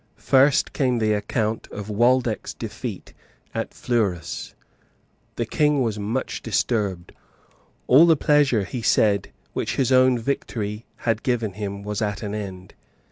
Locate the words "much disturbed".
5.99-7.11